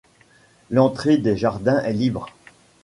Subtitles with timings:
[0.71, 2.25] L'entrée des jardins est libre.